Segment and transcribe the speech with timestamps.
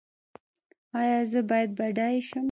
[0.99, 2.39] ایا زه باید بډای شم؟